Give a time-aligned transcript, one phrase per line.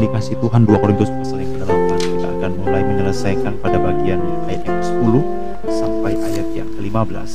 [0.00, 4.78] dikasih Tuhan 2 Korintus pasal yang ke-8 kita akan mulai menyelesaikan pada bagian ayat yang
[4.80, 5.14] ke-10
[5.70, 7.30] sampai ayat yang ke-15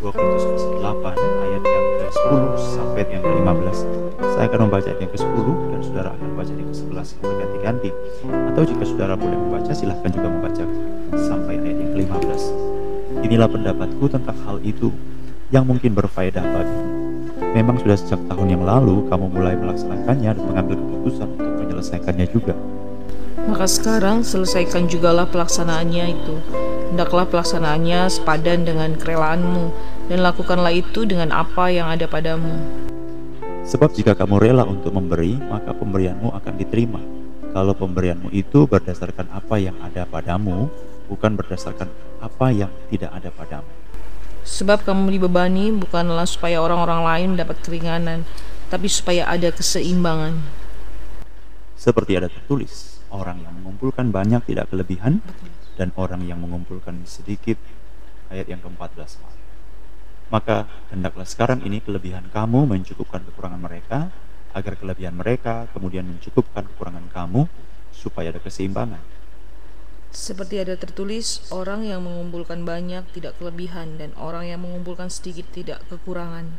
[0.00, 3.78] 2 Korintus pasal 8 ayat yang ke-10 sampai yang ke-15
[4.20, 7.90] saya akan membaca ayat yang ke-10 dan saudara akan membaca yang ke-11 berganti-ganti.
[8.52, 10.64] Atau jika saudara boleh membaca silahkan juga membaca
[11.12, 12.42] sampai ayat yang ke-15
[13.20, 14.88] inilah pendapatku tentang hal itu
[15.52, 16.89] yang mungkin berfaedah bagimu
[17.50, 22.54] Memang sudah sejak tahun yang lalu kamu mulai melaksanakannya dan mengambil keputusan untuk menyelesaikannya juga.
[23.50, 26.38] Maka sekarang selesaikan jugalah pelaksanaannya itu.
[26.94, 29.74] Hendaklah pelaksanaannya sepadan dengan kerelaanmu,
[30.06, 32.54] dan lakukanlah itu dengan apa yang ada padamu.
[33.66, 37.02] Sebab jika kamu rela untuk memberi, maka pemberianmu akan diterima.
[37.50, 40.70] Kalau pemberianmu itu berdasarkan apa yang ada padamu,
[41.10, 41.90] bukan berdasarkan
[42.22, 43.79] apa yang tidak ada padamu.
[44.50, 48.26] Sebab kamu dibebani bukanlah supaya orang-orang lain dapat keringanan,
[48.66, 50.42] tapi supaya ada keseimbangan.
[51.78, 55.22] Seperti ada tertulis, orang yang mengumpulkan banyak tidak kelebihan,
[55.78, 57.56] dan orang yang mengumpulkan sedikit,
[58.26, 59.22] ayat yang ke-14.
[60.34, 64.10] Maka hendaklah sekarang ini kelebihan kamu mencukupkan kekurangan mereka,
[64.50, 67.46] agar kelebihan mereka kemudian mencukupkan kekurangan kamu,
[67.94, 69.19] supaya ada keseimbangan.
[70.10, 75.86] Seperti ada tertulis, orang yang mengumpulkan banyak tidak kelebihan dan orang yang mengumpulkan sedikit tidak
[75.86, 76.50] kekurangan.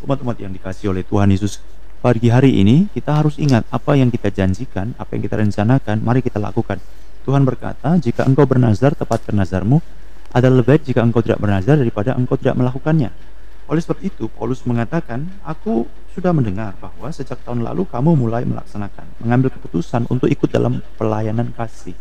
[0.00, 1.60] Umat-umat yang dikasih oleh Tuhan Yesus
[2.00, 6.24] pagi hari ini, kita harus ingat apa yang kita janjikan, apa yang kita rencanakan, mari
[6.24, 6.80] kita lakukan.
[7.28, 9.84] Tuhan berkata, jika engkau bernazar, tepatkan nazarmu,
[10.32, 13.12] adalah lebih baik jika engkau tidak bernazar daripada engkau tidak melakukannya.
[13.68, 15.84] Oleh sebab itu, Paulus mengatakan, aku
[16.16, 21.52] sudah mendengar bahwa sejak tahun lalu kamu mulai melaksanakan, mengambil keputusan untuk ikut dalam pelayanan
[21.52, 21.92] kasih.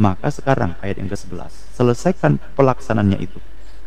[0.00, 3.36] Maka sekarang ayat yang ke-11, selesaikan pelaksanaannya itu.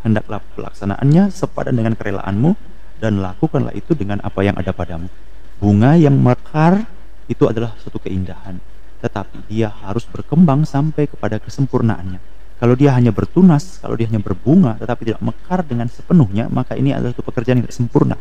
[0.06, 2.54] Hendaklah pelaksanaannya sepadan dengan kerelaanmu
[3.02, 5.10] dan lakukanlah itu dengan apa yang ada padamu.
[5.58, 6.86] Bunga yang mekar
[7.26, 8.62] itu adalah suatu keindahan,
[9.02, 14.80] tetapi dia harus berkembang sampai kepada kesempurnaannya kalau dia hanya bertunas, kalau dia hanya berbunga
[14.80, 18.16] tetapi tidak mekar dengan sepenuhnya, maka ini adalah satu pekerjaan yang tidak sempurna.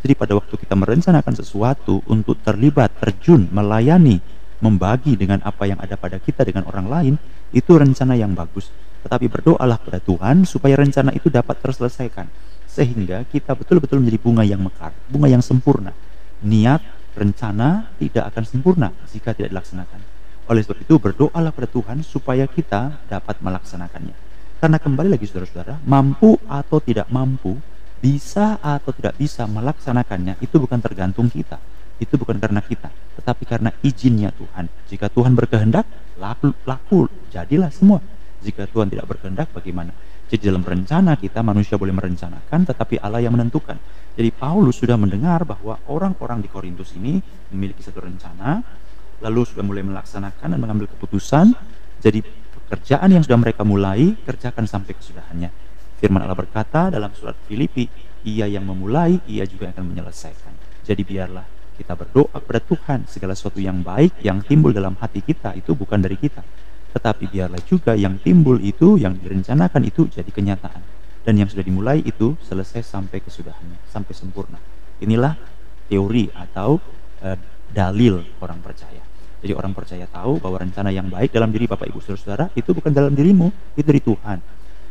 [0.00, 4.22] Jadi pada waktu kita merencanakan sesuatu untuk terlibat, terjun, melayani,
[4.62, 7.14] membagi dengan apa yang ada pada kita dengan orang lain,
[7.50, 8.70] itu rencana yang bagus.
[9.04, 12.28] Tetapi berdoalah kepada Tuhan supaya rencana itu dapat terselesaikan.
[12.70, 15.90] Sehingga kita betul-betul menjadi bunga yang mekar, bunga yang sempurna.
[16.46, 16.80] Niat,
[17.18, 20.19] rencana tidak akan sempurna jika tidak dilaksanakan.
[20.50, 24.16] Oleh sebab itu berdoalah pada Tuhan supaya kita dapat melaksanakannya.
[24.58, 27.54] Karena kembali lagi saudara-saudara, mampu atau tidak mampu,
[28.02, 31.62] bisa atau tidak bisa melaksanakannya itu bukan tergantung kita.
[32.02, 34.66] Itu bukan karena kita, tetapi karena izinnya Tuhan.
[34.90, 35.86] Jika Tuhan berkehendak,
[36.18, 38.02] laku, laku jadilah semua.
[38.42, 39.94] Jika Tuhan tidak berkehendak, bagaimana?
[40.26, 43.78] Jadi dalam rencana kita manusia boleh merencanakan, tetapi Allah yang menentukan.
[44.18, 47.22] Jadi Paulus sudah mendengar bahwa orang-orang di Korintus ini
[47.54, 48.64] memiliki satu rencana,
[49.20, 51.52] lalu sudah mulai melaksanakan dan mengambil keputusan.
[52.00, 55.50] Jadi pekerjaan yang sudah mereka mulai kerjakan sampai kesudahannya.
[56.00, 57.84] Firman Allah berkata dalam surat Filipi,
[58.24, 60.52] ia yang memulai, ia juga akan menyelesaikan.
[60.84, 61.44] Jadi biarlah
[61.76, 66.00] kita berdoa kepada Tuhan segala sesuatu yang baik yang timbul dalam hati kita itu bukan
[66.00, 66.40] dari kita.
[66.90, 70.82] Tetapi biarlah juga yang timbul itu, yang direncanakan itu jadi kenyataan.
[71.20, 74.58] Dan yang sudah dimulai itu selesai sampai kesudahannya, sampai sempurna.
[75.04, 75.36] Inilah
[75.86, 76.80] teori atau
[77.22, 77.36] uh,
[77.70, 79.09] dalil orang percaya.
[79.40, 82.92] Jadi orang percaya tahu bahwa rencana yang baik dalam diri Bapak Ibu Saudara-saudara itu bukan
[82.92, 84.38] dalam dirimu, itu dari Tuhan.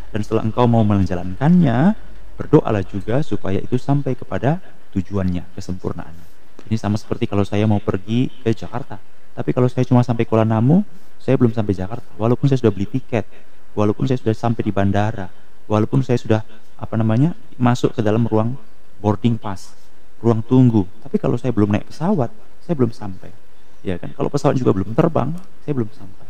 [0.09, 1.93] Dan setelah engkau mau menjalankannya,
[2.33, 4.57] berdoalah juga supaya itu sampai kepada
[4.97, 6.25] tujuannya, kesempurnaannya.
[6.65, 8.97] Ini sama seperti kalau saya mau pergi ke Jakarta.
[9.37, 10.81] Tapi kalau saya cuma sampai Kuala Namu,
[11.21, 12.09] saya belum sampai Jakarta.
[12.17, 13.29] Walaupun saya sudah beli tiket,
[13.77, 15.29] walaupun saya sudah sampai di bandara,
[15.69, 16.41] walaupun saya sudah
[16.73, 18.57] apa namanya masuk ke dalam ruang
[18.97, 19.77] boarding pass,
[20.25, 20.89] ruang tunggu.
[21.05, 22.33] Tapi kalau saya belum naik pesawat,
[22.65, 23.48] saya belum sampai
[23.83, 24.11] ya kan?
[24.15, 25.33] Kalau pesawat juga belum terbang
[25.63, 26.27] saya belum sampai.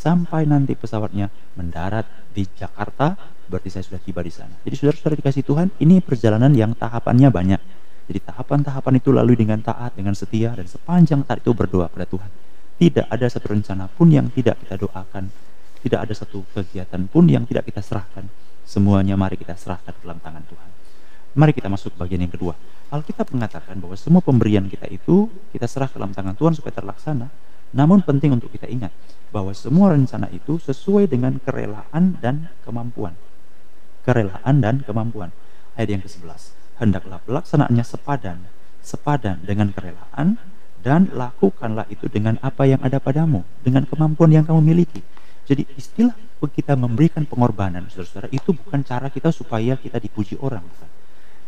[0.00, 1.28] Sampai nanti pesawatnya
[1.60, 3.16] mendarat di Jakarta
[3.50, 4.56] berarti saya sudah tiba di sana.
[4.64, 7.60] Jadi saudara-saudara dikasih Tuhan ini perjalanan yang tahapannya banyak.
[8.10, 12.30] Jadi tahapan-tahapan itu lalu dengan taat dengan setia dan sepanjang taat itu berdoa pada Tuhan.
[12.80, 15.28] Tidak ada satu rencana pun yang tidak kita doakan.
[15.80, 18.24] Tidak ada satu kegiatan pun yang tidak kita serahkan.
[18.64, 20.69] Semuanya mari kita serahkan dalam tangan Tuhan
[21.30, 22.58] Mari kita masuk bagian yang kedua.
[22.90, 27.30] Alkitab mengatakan bahwa semua pemberian kita itu kita serah ke dalam tangan Tuhan supaya terlaksana.
[27.70, 28.90] Namun penting untuk kita ingat
[29.30, 33.14] bahwa semua rencana itu sesuai dengan kerelaan dan kemampuan.
[34.02, 35.30] Kerelaan dan kemampuan.
[35.78, 36.50] Ayat yang ke-11.
[36.82, 38.50] Hendaklah pelaksanaannya sepadan,
[38.82, 40.34] sepadan dengan kerelaan
[40.82, 44.98] dan lakukanlah itu dengan apa yang ada padamu, dengan kemampuan yang kamu miliki.
[45.46, 50.64] Jadi istilah kita memberikan pengorbanan, saudara-saudara, itu bukan cara kita supaya kita dipuji orang.
[50.64, 50.99] Bukan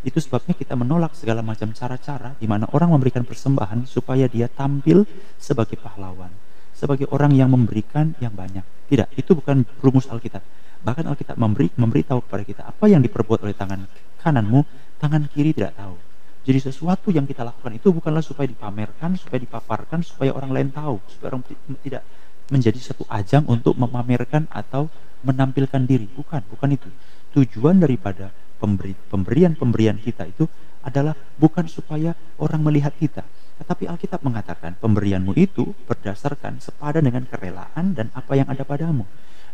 [0.02, 5.06] Itu sebabnya kita menolak segala macam cara-cara di mana orang memberikan persembahan supaya dia tampil
[5.38, 6.30] sebagai pahlawan,
[6.74, 8.66] sebagai orang yang memberikan yang banyak.
[8.90, 10.42] Tidak, itu bukan rumus Alkitab.
[10.82, 13.86] Bahkan Alkitab memberi memberitahu kepada kita apa yang diperbuat oleh tangan
[14.18, 14.66] kananmu,
[14.98, 15.94] tangan kiri tidak tahu.
[16.42, 20.98] Jadi sesuatu yang kita lakukan itu bukanlah supaya dipamerkan, supaya dipaparkan, supaya orang lain tahu,
[21.06, 21.46] supaya orang
[21.86, 22.02] tidak
[22.50, 24.90] menjadi satu ajang untuk memamerkan atau
[25.22, 26.10] menampilkan diri.
[26.10, 26.90] Bukan, bukan itu.
[27.38, 30.46] Tujuan daripada pemberi, pemberian-pemberian kita itu
[30.86, 33.26] adalah bukan supaya orang melihat kita,
[33.58, 39.02] tetapi Alkitab mengatakan pemberianmu itu berdasarkan sepadan dengan kerelaan dan apa yang ada padamu.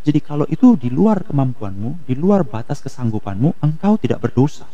[0.04, 4.64] Jadi kalau itu di luar kemampuanmu, di luar batas kesanggupanmu, engkau tidak berdosa.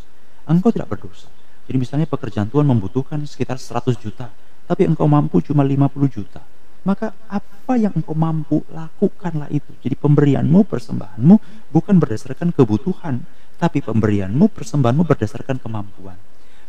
[0.47, 1.31] Engkau tidak berdosa.
[1.65, 4.29] Jadi misalnya pekerjaan Tuhan membutuhkan sekitar 100 juta,
[4.69, 6.45] tapi engkau mampu cuma 50 juta.
[6.85, 9.73] Maka apa yang engkau mampu, lakukanlah itu.
[9.81, 11.35] Jadi pemberianmu, persembahanmu
[11.73, 13.25] bukan berdasarkan kebutuhan,
[13.57, 16.19] tapi pemberianmu, persembahanmu berdasarkan kemampuan.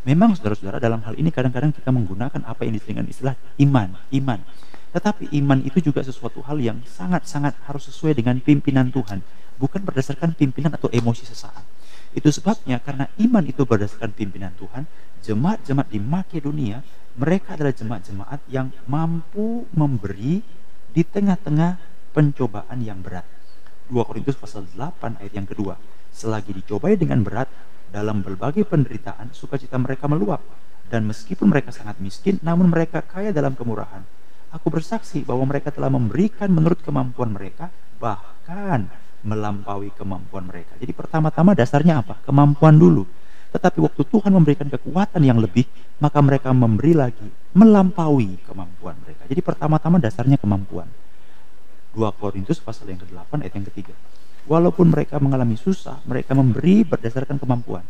[0.06, 4.40] Memang saudara-saudara dalam hal ini kadang-kadang kita menggunakan apa yang disebut dengan istilah iman, iman.
[4.94, 9.26] Tetapi iman itu juga sesuatu hal yang sangat-sangat harus sesuai dengan pimpinan Tuhan,
[9.58, 11.66] bukan berdasarkan pimpinan atau emosi sesaat.
[12.16, 14.88] Itu sebabnya karena iman itu berdasarkan pimpinan Tuhan,
[15.26, 16.80] jemaat-jemaat di Makedonia,
[17.18, 20.40] mereka adalah jemaat-jemaat yang mampu memberi
[20.96, 21.76] di tengah-tengah
[22.16, 23.28] pencobaan yang berat.
[23.92, 25.76] 2 Korintus pasal 8 ayat yang kedua.
[26.16, 27.52] Selagi dicobai dengan berat,
[27.92, 30.40] dalam berbagai penderitaan, sukacita mereka meluap.
[30.88, 34.00] Dan meskipun mereka sangat miskin, namun mereka kaya dalam kemurahan.
[34.56, 37.68] Aku bersaksi bahwa mereka telah memberikan menurut kemampuan mereka,
[38.00, 38.88] bahkan
[39.28, 40.80] melampaui kemampuan mereka.
[40.80, 42.16] Jadi pertama-tama dasarnya apa?
[42.24, 43.04] Kemampuan dulu.
[43.52, 45.68] Tetapi waktu Tuhan memberikan kekuatan yang lebih,
[46.00, 49.28] maka mereka memberi lagi, melampaui kemampuan mereka.
[49.28, 50.88] Jadi pertama-tama dasarnya kemampuan.
[51.92, 53.96] 2 Korintus pasal yang ke-8 ayat yang ketiga.
[54.46, 57.82] Walaupun mereka mengalami susah, mereka memberi berdasarkan kemampuan.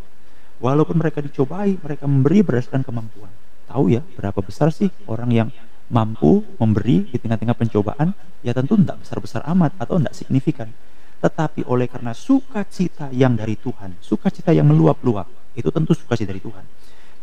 [0.63, 3.28] Walaupun mereka dicobai, mereka memberi berdasarkan kemampuan.
[3.68, 5.50] Tahu ya berapa besar sih orang yang
[5.92, 8.16] mampu memberi di tengah-tengah pencobaan?
[8.40, 10.72] Ya tentu tidak besar-besar amat atau tidak signifikan.
[11.19, 15.28] Tetapi oleh karena sukacita yang dari Tuhan, sukacita yang meluap-luap,
[15.60, 16.63] itu tentu sukacita dari Tuhan.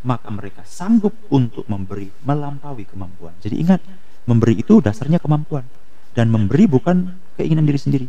[0.05, 3.33] Maka mereka sanggup untuk memberi melampaui kemampuan.
[3.41, 3.81] Jadi ingat,
[4.29, 5.65] memberi itu dasarnya kemampuan.
[6.13, 8.07] Dan memberi bukan keinginan diri sendiri,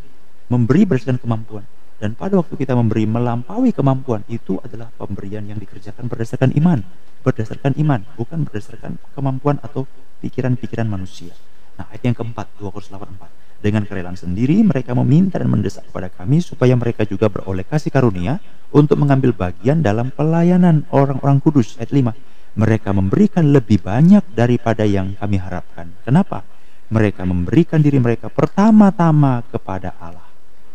[0.52, 1.64] memberi berdasarkan kemampuan.
[2.04, 6.84] Dan pada waktu kita memberi melampaui kemampuan, itu adalah pemberian yang dikerjakan berdasarkan iman.
[7.24, 9.88] Berdasarkan iman, bukan berdasarkan kemampuan atau
[10.20, 11.32] pikiran-pikiran manusia.
[11.80, 16.12] Nah, ayat yang keempat, 2 Korintus 8 Dengan kerelaan sendiri, mereka meminta dan mendesak kepada
[16.12, 18.44] kami supaya mereka juga beroleh kasih karunia
[18.76, 21.80] untuk mengambil bagian dalam pelayanan orang-orang kudus.
[21.80, 22.60] Ayat 5.
[22.60, 25.96] Mereka memberikan lebih banyak daripada yang kami harapkan.
[26.04, 26.44] Kenapa?
[26.92, 30.33] Mereka memberikan diri mereka pertama-tama kepada Allah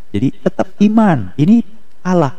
[0.09, 1.37] jadi tetap iman.
[1.37, 1.61] Ini
[2.05, 2.35] Allah.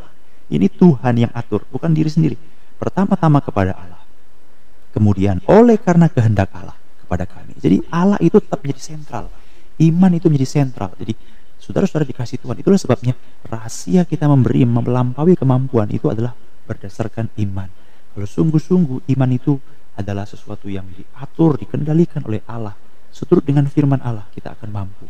[0.50, 2.34] Ini Tuhan yang atur, bukan diri sendiri.
[2.82, 4.02] Pertama-tama kepada Allah.
[4.90, 6.74] Kemudian oleh karena kehendak Allah
[7.06, 7.54] kepada kami.
[7.62, 9.30] Jadi Allah itu tetap menjadi sentral.
[9.78, 10.98] Iman itu menjadi sentral.
[10.98, 11.14] Jadi
[11.62, 12.58] saudara-saudara dikasih Tuhan.
[12.58, 13.14] Itulah sebabnya
[13.46, 16.34] rahasia kita memberi melampaui kemampuan itu adalah
[16.66, 17.70] berdasarkan iman.
[18.18, 19.62] Kalau sungguh-sungguh iman itu
[19.94, 22.74] adalah sesuatu yang diatur, dikendalikan oleh Allah.
[23.14, 25.06] Seturut dengan firman Allah, kita akan mampu.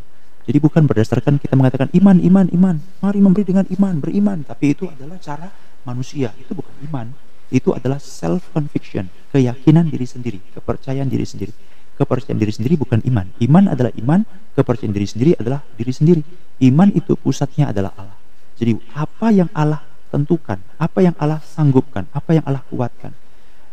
[0.49, 2.75] Jadi bukan berdasarkan kita mengatakan iman, iman, iman.
[3.05, 4.41] Mari memberi dengan iman, beriman.
[4.41, 5.45] Tapi itu adalah cara
[5.85, 6.33] manusia.
[6.41, 7.13] Itu bukan iman.
[7.53, 11.53] Itu adalah self conviction, keyakinan diri sendiri, kepercayaan diri sendiri.
[12.01, 13.29] Kepercayaan diri sendiri bukan iman.
[13.37, 14.25] Iman adalah iman,
[14.57, 16.21] kepercayaan diri sendiri adalah diri sendiri.
[16.65, 18.17] Iman itu pusatnya adalah Allah.
[18.57, 23.13] Jadi apa yang Allah tentukan, apa yang Allah sanggupkan, apa yang Allah kuatkan.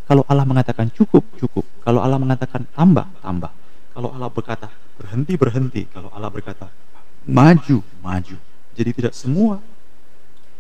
[0.05, 1.65] Kalau Allah mengatakan cukup, cukup.
[1.81, 3.49] Kalau Allah mengatakan tambah, tambah.
[3.97, 4.69] Kalau Allah berkata
[5.01, 5.83] berhenti, berhenti.
[5.89, 6.69] Kalau Allah berkata
[7.25, 8.37] maju, maju.
[8.77, 9.57] Jadi tidak semua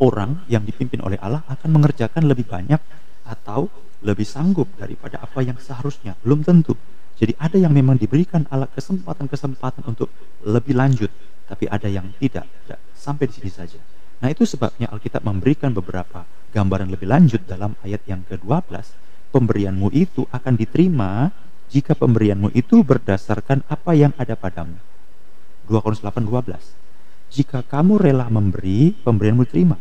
[0.01, 2.81] orang yang dipimpin oleh Allah akan mengerjakan lebih banyak
[3.29, 3.69] atau
[4.01, 6.17] lebih sanggup daripada apa yang seharusnya.
[6.25, 6.73] Belum tentu.
[7.21, 10.09] Jadi ada yang memang diberikan Allah kesempatan-kesempatan untuk
[10.45, 11.13] lebih lanjut,
[11.45, 13.81] tapi ada yang tidak, tidak sampai di sini saja.
[14.25, 16.25] Nah itu sebabnya Alkitab memberikan beberapa
[16.57, 19.05] gambaran lebih lanjut dalam ayat yang ke-12.
[19.29, 21.29] Pemberianmu itu akan diterima
[21.71, 24.79] jika pemberianmu itu berdasarkan apa yang ada padamu.
[25.67, 27.35] 2 Korintus 8 12.
[27.35, 29.77] Jika kamu rela memberi, pemberianmu diterima.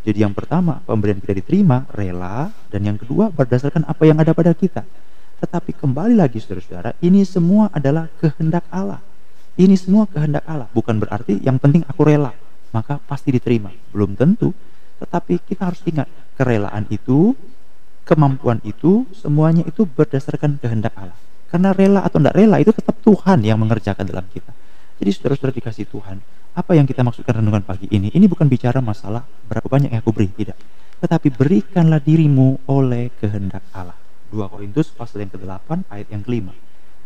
[0.00, 4.52] Jadi yang pertama, pemberian kita diterima, rela, dan yang kedua berdasarkan apa yang ada pada
[4.56, 4.84] kita.
[5.40, 9.00] Tetapi kembali lagi saudara-saudara, ini semua adalah kehendak Allah.
[9.60, 12.32] Ini semua kehendak Allah, bukan berarti yang penting aku rela,
[12.72, 13.68] maka pasti diterima.
[13.92, 14.56] Belum tentu,
[15.00, 17.36] tetapi kita harus ingat, kerelaan itu,
[18.08, 21.16] kemampuan itu, semuanya itu berdasarkan kehendak Allah.
[21.50, 24.54] Karena rela atau tidak rela itu tetap Tuhan yang mengerjakan dalam kita.
[25.02, 26.22] Jadi saudara-saudara dikasih Tuhan,
[26.54, 28.14] apa yang kita maksudkan renungan pagi ini?
[28.14, 30.58] Ini bukan bicara masalah berapa banyak yang aku beri, tidak.
[31.00, 33.96] tetapi berikanlah dirimu oleh kehendak Allah.
[34.30, 36.52] 2 Korintus pasal yang ke-8 ayat yang kelima.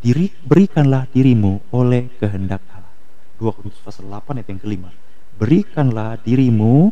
[0.03, 2.91] Diri, berikanlah dirimu oleh kehendak Allah.
[3.39, 4.91] 2 Korintus pasal 8 ayat yang kelima.
[5.39, 6.91] Berikanlah dirimu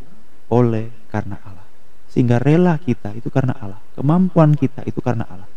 [0.48, 1.66] oleh karena Allah.
[2.08, 3.82] Sehingga rela kita itu karena Allah.
[3.98, 5.50] Kemampuan kita itu karena Allah.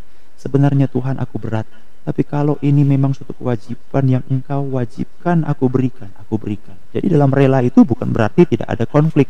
[0.46, 1.66] Sebenarnya Tuhan aku berat.
[2.06, 6.14] Tapi kalau ini memang suatu kewajiban yang engkau wajibkan aku berikan.
[6.22, 6.78] Aku berikan.
[6.94, 9.26] Jadi dalam rela itu bukan berarti tidak ada konflik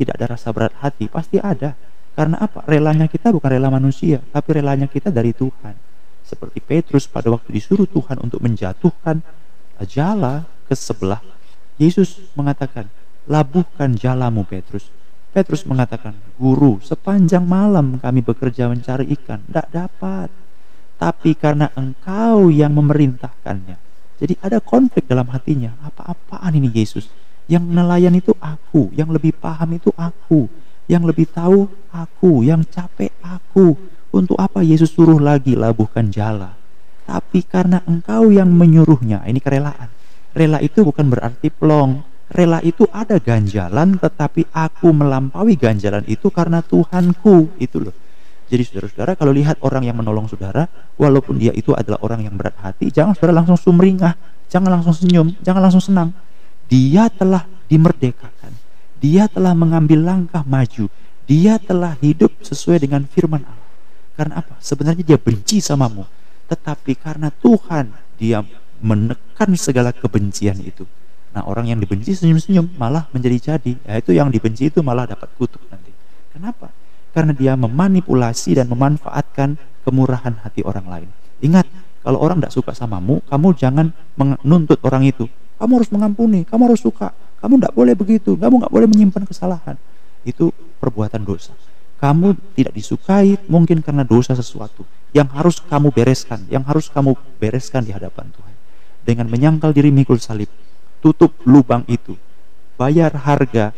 [0.00, 1.76] tidak ada rasa berat hati, pasti ada.
[2.16, 2.64] Karena apa?
[2.64, 5.76] Relanya kita bukan rela manusia, tapi relanya kita dari Tuhan.
[6.24, 9.20] Seperti Petrus pada waktu disuruh Tuhan untuk menjatuhkan
[9.84, 11.20] jala ke sebelah,
[11.76, 12.88] Yesus mengatakan,
[13.28, 14.88] labuhkan jalamu Petrus.
[15.36, 20.28] Petrus mengatakan, Guru, sepanjang malam kami bekerja mencari ikan, tidak dapat.
[21.00, 23.80] Tapi karena engkau yang memerintahkannya.
[24.20, 25.72] Jadi ada konflik dalam hatinya.
[25.80, 27.08] Apa-apaan ini Yesus?
[27.48, 30.44] Yang nelayan itu aku, yang lebih paham itu aku,
[30.84, 33.80] yang lebih tahu aku, yang capek aku.
[34.12, 36.52] Untuk apa Yesus suruh lagi labuhkan jala?
[37.08, 39.88] Tapi karena engkau yang menyuruhnya, ini kerelaan.
[40.36, 42.04] Rela itu bukan berarti plong.
[42.30, 47.56] Rela itu ada ganjalan, tetapi aku melampaui ganjalan itu karena Tuhanku.
[47.58, 47.94] Itu loh.
[48.50, 50.66] Jadi saudara-saudara kalau lihat orang yang menolong saudara,
[50.98, 54.18] walaupun dia itu adalah orang yang berat hati, jangan saudara langsung sumringah,
[54.50, 56.10] jangan langsung senyum, jangan langsung senang.
[56.66, 58.50] Dia telah dimerdekakan.
[58.98, 60.90] Dia telah mengambil langkah maju.
[61.30, 63.70] Dia telah hidup sesuai dengan firman Allah.
[64.18, 64.58] Karena apa?
[64.58, 66.02] Sebenarnya dia benci samamu.
[66.50, 68.42] Tetapi karena Tuhan, dia
[68.82, 70.82] menekan segala kebencian itu.
[71.30, 73.78] Nah orang yang dibenci senyum-senyum malah menjadi jadi.
[73.86, 75.94] Ya itu yang dibenci itu malah dapat kutuk nanti.
[76.34, 76.74] Kenapa?
[77.10, 81.08] Karena dia memanipulasi dan memanfaatkan kemurahan hati orang lain.
[81.42, 81.66] Ingat,
[82.06, 85.26] kalau orang tidak suka samamu, kamu jangan menuntut orang itu
[85.60, 87.12] kamu harus mengampuni, kamu harus suka.
[87.44, 89.76] Kamu tidak boleh begitu, kamu nggak boleh menyimpan kesalahan.
[90.24, 91.52] Itu perbuatan dosa.
[92.00, 97.84] Kamu tidak disukai mungkin karena dosa sesuatu yang harus kamu bereskan, yang harus kamu bereskan
[97.84, 98.54] di hadapan Tuhan.
[99.04, 100.48] Dengan menyangkal diri mikul salib,
[101.04, 102.16] tutup lubang itu,
[102.80, 103.76] bayar harga,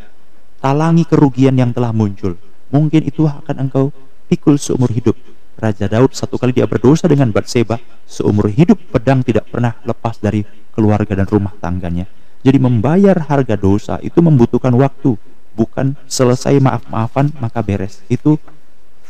[0.63, 2.39] talangi kerugian yang telah muncul.
[2.73, 3.93] Mungkin itu akan engkau
[4.33, 5.15] pikul seumur hidup.
[5.61, 7.77] Raja Daud satu kali dia berdosa dengan Batseba,
[8.09, 12.09] seumur hidup pedang tidak pernah lepas dari keluarga dan rumah tangganya.
[12.43, 15.15] Jadi membayar harga dosa itu membutuhkan waktu,
[15.55, 18.01] bukan selesai maaf-maafan maka beres.
[18.09, 18.41] Itu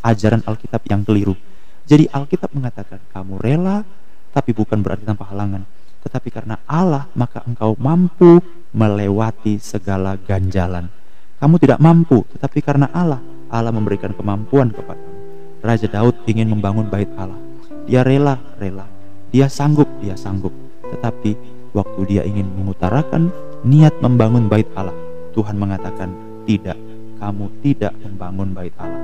[0.03, 1.39] ajaran Alkitab yang keliru.
[1.87, 3.87] Jadi Alkitab mengatakan kamu rela
[4.35, 5.63] tapi bukan berarti tanpa halangan.
[6.03, 8.43] Tetapi karena Allah maka engkau mampu
[8.75, 10.91] melewati segala ganjalan.
[11.39, 13.19] Kamu tidak mampu, tetapi karena Allah,
[13.53, 15.13] Allah memberikan kemampuan kepadamu.
[15.63, 17.39] Raja Daud ingin membangun bait Allah.
[17.87, 18.89] Dia rela, rela.
[19.31, 20.51] Dia sanggup, dia sanggup.
[20.91, 21.37] Tetapi
[21.77, 23.31] waktu dia ingin mengutarakan
[23.63, 24.97] niat membangun bait Allah,
[25.37, 26.11] Tuhan mengatakan,
[26.49, 26.75] "Tidak,
[27.23, 29.03] kamu tidak membangun bait Allah.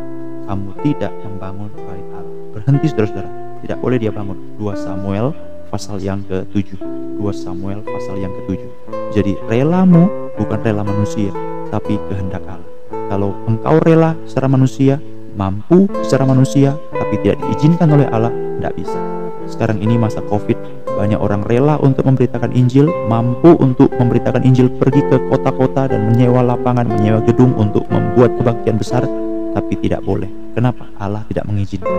[0.50, 3.30] Kamu tidak membangun bait Allah." Berhenti Saudara-saudara,
[3.62, 4.36] tidak boleh dia bangun.
[4.58, 5.30] 2 Samuel
[5.70, 6.80] pasal yang ke-7.
[7.20, 8.66] 2 Samuel pasal yang ke-7.
[9.14, 11.30] Jadi relamu bukan rela manusia,
[11.70, 12.77] tapi kehendak Allah.
[13.08, 15.00] Kalau engkau rela secara manusia,
[15.32, 19.00] mampu secara manusia, tapi tidak diizinkan oleh Allah, tidak bisa.
[19.48, 25.00] Sekarang ini masa Covid, banyak orang rela untuk memberitakan Injil, mampu untuk memberitakan Injil pergi
[25.08, 29.08] ke kota-kota dan menyewa lapangan, menyewa gedung untuk membuat kebaktian besar,
[29.56, 30.28] tapi tidak boleh.
[30.52, 30.84] Kenapa?
[31.00, 31.96] Allah tidak mengizinkan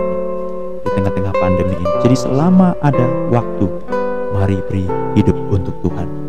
[0.84, 1.94] di tengah-tengah pandemi ini.
[2.06, 3.66] Jadi selama ada waktu,
[4.36, 4.86] mari beri
[5.18, 6.19] hidup untuk Tuhan.